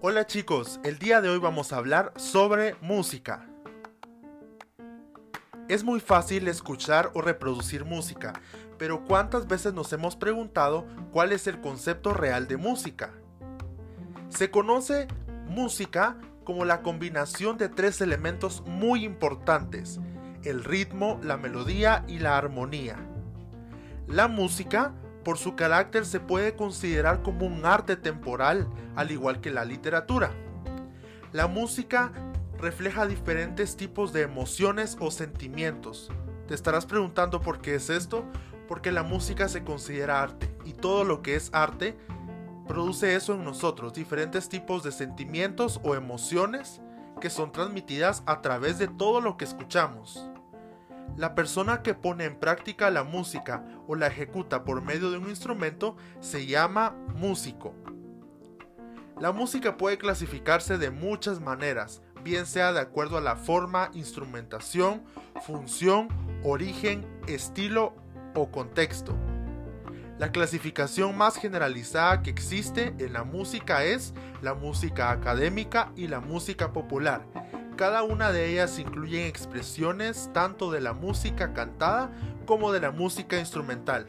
[0.00, 3.46] Hola chicos, el día de hoy vamos a hablar sobre música.
[5.68, 8.32] Es muy fácil escuchar o reproducir música,
[8.78, 13.12] pero ¿cuántas veces nos hemos preguntado cuál es el concepto real de música?
[14.28, 15.06] Se conoce
[15.46, 20.00] música como la combinación de tres elementos muy importantes,
[20.42, 22.98] el ritmo, la melodía y la armonía.
[24.08, 24.94] La música,
[25.24, 30.30] por su carácter, se puede considerar como un arte temporal, al igual que la literatura.
[31.32, 32.12] La música
[32.58, 36.10] refleja diferentes tipos de emociones o sentimientos.
[36.46, 38.24] Te estarás preguntando por qué es esto,
[38.68, 41.96] porque la música se considera arte y todo lo que es arte
[42.66, 46.80] produce eso en nosotros, diferentes tipos de sentimientos o emociones
[47.20, 50.30] que son transmitidas a través de todo lo que escuchamos.
[51.16, 55.30] La persona que pone en práctica la música o la ejecuta por medio de un
[55.30, 57.74] instrumento se llama músico.
[59.18, 65.04] La música puede clasificarse de muchas maneras, bien sea de acuerdo a la forma, instrumentación,
[65.40, 66.08] función,
[66.44, 67.94] origen, estilo
[68.34, 69.16] o contexto.
[70.18, 74.12] La clasificación más generalizada que existe en la música es
[74.42, 77.26] la música académica y la música popular.
[77.76, 82.10] Cada una de ellas incluye expresiones tanto de la música cantada
[82.46, 84.06] como de la música instrumental.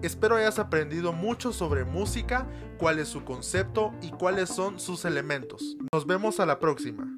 [0.00, 2.46] Espero hayas aprendido mucho sobre música,
[2.78, 5.76] cuál es su concepto y cuáles son sus elementos.
[5.92, 7.14] Nos vemos a la próxima.